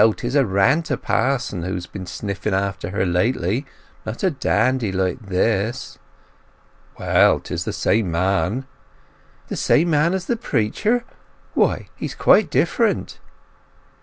[0.15, 3.67] 'Tis a ranter pa'son who's been sniffing after her lately;
[4.03, 5.99] not a dandy like this."
[6.97, 8.65] "Well—this is the same man."
[9.49, 11.03] "The same man as the preacher?
[11.55, 13.19] But he's quite different!"